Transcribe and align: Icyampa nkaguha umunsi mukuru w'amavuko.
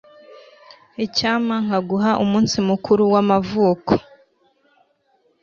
Icyampa 1.05 1.55
nkaguha 1.65 2.11
umunsi 2.23 2.57
mukuru 2.69 3.01
w'amavuko. 3.13 3.93